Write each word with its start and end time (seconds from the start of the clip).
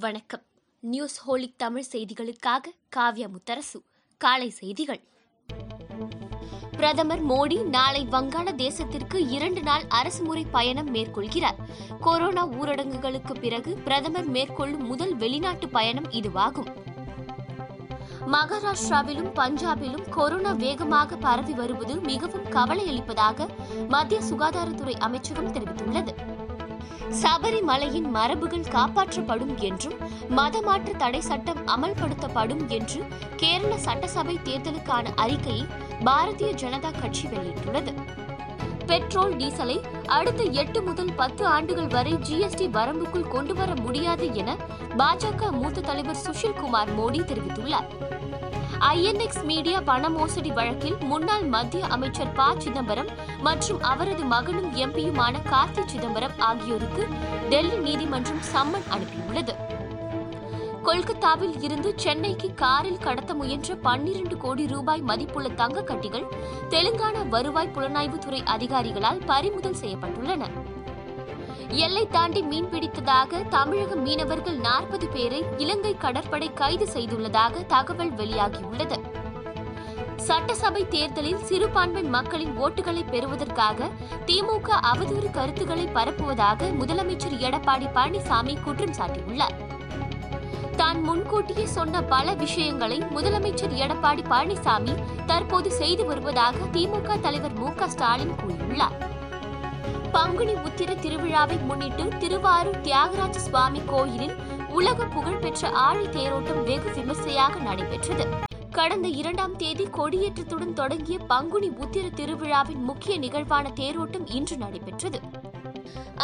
வணக்கம். 0.00 0.42
News 0.80 1.28
holic 1.28 1.54
Tamil 1.56 1.84
செய்திகளுக்காக 1.92 2.64
காவ்யா 2.96 3.26
முத்தரசு. 3.28 3.82
காலை 4.16 4.50
செய்திகள். 4.50 5.00
பிரதமர் 6.70 7.26
மோடி 7.26 7.64
நாளை 7.64 8.06
வங்காளதேசத்திற்கு 8.10 9.30
இரண்டு 9.30 9.62
நாள் 9.62 9.82
அரசுமுறை 9.88 10.46
பயணம் 10.50 10.94
மேற்கொள்கிறார். 10.94 11.58
கொரோனா 12.00 12.48
ஊரடங்குகளுக்கு 12.48 13.40
பிறகு 13.40 13.74
பிரதமர் 13.74 14.24
மேற்கொள்ளும் 14.24 14.86
முதல் 14.86 15.16
வெளிநாட்டு 15.16 15.68
பயணம் 15.68 16.10
இதுவாகும். 16.10 16.74
மகாராஷ்டிராவிலும் 18.32 19.34
பஞ்சாபிலும் 19.34 20.08
கொரோனா 20.08 20.52
வேகமாக 20.52 21.16
பரவி 21.16 21.52
வருவது 21.52 22.00
மிகவும் 22.00 22.44
கவலையளிப்பதாக 22.44 23.48
மத்திய 23.88 24.20
சுகாதாரத்துறை 24.20 24.92
அமைச்சகம் 24.92 25.52
தெரிவித்துள்ளது. 25.52 26.40
சபரிமலையின் 27.08 28.08
மரபுகள் 28.14 28.70
காப்பாற்றப்படும் 28.70 29.56
என்றும் 29.56 29.94
மதமாற்று 30.36 30.96
தடை 30.96 31.20
சட்டம் 31.20 31.66
அமல்படுத்தப்படும் 31.66 32.66
என்று 32.66 33.04
கேரள 33.36 33.78
சட்டசபை 33.78 34.38
தேர்தலுக்கான 34.44 35.06
அறிக்கையை 35.14 35.66
பாரதிய 36.04 36.52
ஜனதா 36.54 37.00
கட்சி 37.00 37.28
வெளியிட்டுள்ளது. 37.28 37.94
பெட்ரோல் 38.86 39.36
டீசலை 39.36 39.84
அடுத்த 40.06 40.42
எட்டு 40.42 40.82
முதல் 40.82 41.12
பத்து 41.12 41.46
ஆண்டுகள் 41.46 41.86
வரை 41.86 42.14
ஜிஎஸ்டி 42.14 42.68
வரம்புக்குள் 42.70 43.28
கொண்டுவர 43.28 43.74
முடியாது 43.74 44.34
என 44.34 44.56
பாஜக 44.98 45.50
மூத்த 45.50 45.80
தலைவர் 45.80 46.16
சுஷில் 46.16 46.60
குமார் 46.60 46.98
மோடி 46.98 47.20
தெரிவித்துள்ளார். 47.20 48.20
ஐஎன்எக்ஸ் 48.90 49.44
மீடியா 49.44 49.80
பண 49.80 50.08
மோசடி 50.08 50.50
வழக்கில் 50.50 50.96
முன்னாள் 51.00 51.44
மத்திய 51.44 51.86
அமைச்சர் 51.86 52.32
ப 52.32 52.54
சிதம்பரம் 52.58 53.08
மற்றும் 53.40 53.82
அவரது 53.82 54.24
மகனும் 54.24 54.76
எம்பியுமான 54.76 55.34
கார்த்தி 55.50 55.82
சிதம்பரம் 55.86 56.32
ஆகியோருக்கு 56.38 57.08
டெல்லி 57.48 57.76
நீதிமன்றம் 57.76 58.42
சம்மன் 58.54 58.88
அனுப்பியுள்ளது. 58.90 59.54
கொல்கத்தாவில் 60.82 61.62
இருந்து 61.62 61.92
சென்னைக்கு 61.96 62.54
காரில் 62.54 62.98
கடத்த 62.98 63.34
முயன்ற 63.34 63.74
பன்னிரண்டு 63.74 64.36
கோடி 64.36 64.66
ரூபாய் 64.66 65.02
மதிப்புள்ள 65.02 65.48
தங்க 65.48 65.82
கட்டிகள் 65.82 66.26
தெலுங்கானா 66.70 67.28
வருவாய் 67.28 67.72
புலனாய்வுத்துறை 67.74 68.42
அதிகாரிகளால் 68.56 69.22
பறிமுதல் 69.26 69.80
செய்யப்பட்டுள்ளன. 69.82 70.46
எல்லை 71.68 72.08
தாண்டி 72.08 72.42
மீன்பிடித்ததாக 72.42 73.48
தமிழக 73.48 73.94
மீனவர்கள் 73.94 74.56
நாற்பது 74.56 75.08
பேரை 75.08 75.44
இலங்கை 75.56 75.96
கடற்படை 75.96 76.52
கைது 76.52 76.88
செய்துள்ளதாக 76.94 77.66
தகவல் 77.66 78.12
வெளியாகியுள்ளது. 78.12 78.98
சட்டசபை 80.16 80.88
தேர்தலில் 80.88 81.44
சிறுபான்மை 81.44 82.02
மக்களின் 82.02 82.58
ஓட்டுகளை 82.58 83.10
பெறுவதற்காக 83.10 83.88
திமுக 84.26 84.68
அவதூறு 84.92 85.30
கருத்துக்களை 85.30 85.86
பரப்புவதாக 85.86 86.70
முதலமைச்சர் 86.80 87.36
எடப்பாடி 87.38 87.88
பழனிசாமி 87.94 88.62
குற்றம் 88.62 88.94
சாட்டியுள்ளார். 88.98 89.56
தான் 90.76 91.00
முன்கூட்டியே 91.00 91.64
சொன்ன 91.66 92.02
பல 92.02 92.34
விஷயங்களை 92.34 92.98
முதலமைச்சர் 92.98 93.74
எடப்பாடி 93.84 94.22
பழனிசாமி 94.30 94.94
தற்போது 95.26 95.70
செய்து 95.70 96.04
வருவதாக 96.04 96.56
திமுக 96.72 97.20
தலைவர் 97.20 97.52
மு 97.52 97.72
ஸ்டாலின் 97.88 98.34
கூறியுள்ளார். 98.42 98.96
பங்குனி 100.14 100.54
உத்திர 100.66 100.90
திருவிழாவை 101.04 101.56
முன்னிட்டு 101.68 102.04
திருவாரூர் 102.18 102.80
தியாகராஜ 102.80 103.36
சுவாமி 103.38 103.80
கோயிலில் 103.86 104.34
உலக 104.68 105.04
புகழ்பெற்ற 105.04 105.68
ஆழி 105.68 106.06
தேரோட்டம் 106.06 106.62
வெகு 106.64 106.90
விமர்சையாக 106.90 107.54
நடைபெற்றது. 107.58 108.24
கடந்த 108.70 109.08
இரண்டாம் 109.20 109.56
தேதி 109.56 109.84
கொடியேற்றத்துடன் 109.84 110.72
தொடங்கிய 110.72 111.18
பங்குனி 111.18 111.70
உத்திர 111.84 112.06
திருவிழாவின் 112.14 112.82
முக்கிய 112.82 113.16
நிகழ்வான 113.18 113.72
தேரோட்டம் 113.80 114.26
இன்று 114.30 114.56
நடைபெற்றது. 114.56 115.20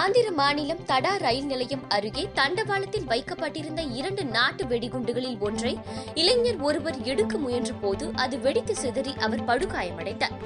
ஆந்திர 0.00 0.26
மாநிலம் 0.30 0.84
தடா 0.84 1.16
ரயில் 1.16 1.46
நிலையம் 1.46 1.84
அருகே 1.88 2.28
தண்டவாளத்தில் 2.34 3.04
வைக்கப்பட்டிருந்த 3.04 3.82
இரண்டு 3.82 4.24
நாட்டு 4.24 4.64
வெடிகுண்டுகளில் 4.64 5.38
ஒன்றை 5.38 5.78
இளைஞர் 6.14 6.60
ஒருவர் 6.60 7.00
எடுக்க 7.02 7.38
முயன்ற 7.38 7.72
போது 7.80 8.10
அது 8.14 8.38
வெடித்து 8.38 8.76
சிதறி 8.76 9.14
அவர் 9.20 9.44
படுகாயமடைந்தார். 9.44 10.36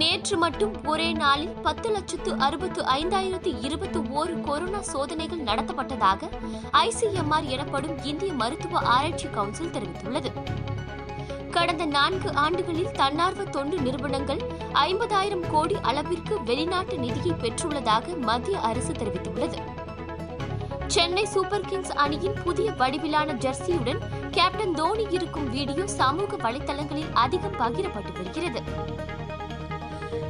நேற்று 0.00 0.36
மட்டும் 0.36 0.72
ஒரே 0.84 1.06
நாளில் 1.12 1.54
பத்து 1.62 1.88
லட்சத்து 1.90 2.30
அறுபத்து 2.46 2.80
ஐந்தாயிரத்து 2.82 3.50
இருபத்தி 3.66 3.98
ஓரு 4.20 4.34
கொரோனா 4.40 4.80
சோதனைகள் 4.80 5.46
நடத்தப்பட்டதாக 5.48 6.28
ஐசிஎம்ஆர் 6.72 7.46
எனப்படும் 7.54 7.96
இந்திய 8.02 8.32
மருத்துவ 8.32 8.78
ஆராய்ச்சி 8.78 9.28
கவுன்சில் 9.28 9.72
தெரிவித்துள்ளது. 9.76 10.30
கடந்த 11.50 11.84
நான்கு 11.86 12.30
ஆண்டுகளில் 12.44 12.90
தன்னார்வ 12.90 13.44
தொண்டு 13.44 13.76
நிறுவனங்கள் 13.80 14.42
ஐம்பதாயிரம் 14.72 15.46
கோடி 15.50 15.76
அளவிற்கு 15.82 16.36
வெளிநாட்டு 16.42 16.96
நிதியை 16.98 17.34
பெற்றுள்ளதாக 17.42 18.16
மத்திய 18.20 18.58
அரசு 18.70 18.92
தெரிவித்துள்ளது. 18.92 19.60
சென்னை 20.86 21.24
சூப்பர் 21.24 21.68
கிங்ஸ் 21.70 21.94
அணியின் 22.04 22.38
புதிய 22.44 22.68
வடிவிலான 22.72 23.32
ஜெர்சியுடன் 23.44 24.02
கேப்டன் 24.30 24.74
தோனி 24.74 25.06
இருக்கும் 25.10 25.50
வீடியோ 25.50 25.86
சமூக 26.00 26.36
வலைதளங்களில் 26.36 27.12
அதிகம் 27.12 27.58
பகிரப்பட்டு 27.58 28.12
வருகிறது. 28.18 28.62